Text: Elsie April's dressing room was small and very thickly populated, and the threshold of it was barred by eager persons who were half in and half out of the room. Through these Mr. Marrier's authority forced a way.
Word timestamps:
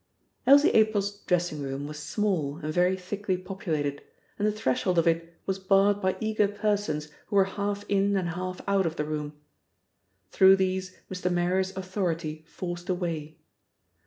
Elsie 0.47 0.71
April's 0.71 1.17
dressing 1.25 1.61
room 1.61 1.85
was 1.85 1.99
small 1.99 2.57
and 2.63 2.73
very 2.73 2.97
thickly 2.97 3.37
populated, 3.37 4.01
and 4.39 4.47
the 4.47 4.51
threshold 4.51 4.97
of 4.97 5.07
it 5.07 5.35
was 5.45 5.59
barred 5.59 6.01
by 6.01 6.15
eager 6.19 6.47
persons 6.47 7.09
who 7.27 7.35
were 7.35 7.43
half 7.43 7.85
in 7.87 8.17
and 8.17 8.29
half 8.29 8.61
out 8.67 8.87
of 8.87 8.95
the 8.95 9.05
room. 9.05 9.33
Through 10.31 10.55
these 10.55 10.97
Mr. 11.11 11.31
Marrier's 11.31 11.77
authority 11.77 12.43
forced 12.47 12.89
a 12.89 12.95
way. 12.95 13.37